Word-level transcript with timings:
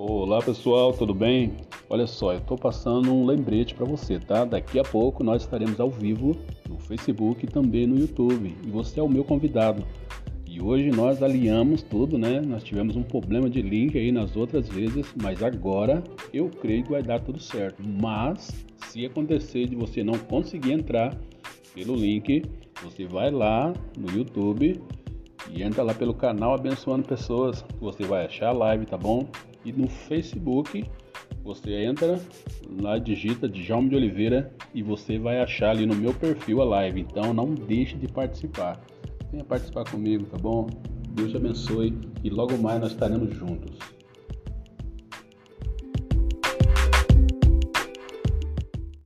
Olá 0.00 0.40
pessoal, 0.40 0.92
tudo 0.92 1.12
bem? 1.12 1.56
Olha 1.90 2.06
só, 2.06 2.32
eu 2.32 2.38
estou 2.38 2.56
passando 2.56 3.12
um 3.12 3.26
lembrete 3.26 3.74
para 3.74 3.84
você, 3.84 4.16
tá? 4.20 4.44
Daqui 4.44 4.78
a 4.78 4.84
pouco 4.84 5.24
nós 5.24 5.42
estaremos 5.42 5.80
ao 5.80 5.90
vivo 5.90 6.36
no 6.68 6.78
Facebook 6.78 7.44
e 7.44 7.48
também 7.48 7.84
no 7.84 7.98
YouTube 7.98 8.54
e 8.64 8.70
você 8.70 9.00
é 9.00 9.02
o 9.02 9.08
meu 9.08 9.24
convidado. 9.24 9.84
E 10.46 10.62
hoje 10.62 10.92
nós 10.92 11.20
alinhamos 11.20 11.82
tudo, 11.82 12.16
né? 12.16 12.40
Nós 12.40 12.62
tivemos 12.62 12.94
um 12.94 13.02
problema 13.02 13.50
de 13.50 13.60
link 13.60 13.98
aí 13.98 14.12
nas 14.12 14.36
outras 14.36 14.68
vezes, 14.68 15.12
mas 15.20 15.42
agora 15.42 16.00
eu 16.32 16.48
creio 16.48 16.84
que 16.84 16.92
vai 16.92 17.02
dar 17.02 17.18
tudo 17.18 17.40
certo. 17.40 17.82
Mas 17.82 18.64
se 18.86 19.04
acontecer 19.04 19.66
de 19.66 19.74
você 19.74 20.04
não 20.04 20.14
conseguir 20.16 20.74
entrar 20.74 21.18
pelo 21.74 21.96
link, 21.96 22.44
você 22.84 23.04
vai 23.04 23.32
lá 23.32 23.72
no 23.98 24.16
YouTube 24.16 24.80
e 25.50 25.62
entra 25.62 25.82
lá 25.82 25.94
pelo 25.94 26.14
canal 26.14 26.54
Abençoando 26.54 27.06
Pessoas, 27.06 27.64
você 27.80 28.04
vai 28.04 28.26
achar 28.26 28.48
a 28.48 28.52
live, 28.52 28.86
tá 28.86 28.96
bom? 28.96 29.28
E 29.64 29.72
no 29.72 29.88
Facebook, 29.88 30.84
você 31.42 31.84
entra 31.84 32.20
lá, 32.80 32.98
digita 32.98 33.48
Djalma 33.48 33.88
de 33.88 33.96
Oliveira 33.96 34.52
e 34.74 34.82
você 34.82 35.18
vai 35.18 35.40
achar 35.40 35.70
ali 35.70 35.86
no 35.86 35.94
meu 35.94 36.12
perfil 36.12 36.60
a 36.60 36.64
live. 36.64 37.00
Então 37.00 37.32
não 37.32 37.54
deixe 37.54 37.96
de 37.96 38.06
participar. 38.08 38.80
Venha 39.30 39.44
participar 39.44 39.84
comigo, 39.90 40.24
tá 40.26 40.38
bom? 40.38 40.68
Deus 41.10 41.30
te 41.30 41.36
abençoe 41.36 41.98
e 42.22 42.30
logo 42.30 42.56
mais 42.58 42.80
nós 42.80 42.92
estaremos 42.92 43.34
juntos. 43.34 43.97